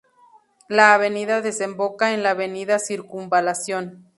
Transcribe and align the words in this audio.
La 0.67 0.95
avenida 0.95 1.41
desemboca 1.41 2.11
en 2.15 2.23
la 2.23 2.31
Avenida 2.31 2.79
Circunvalación. 2.79 4.09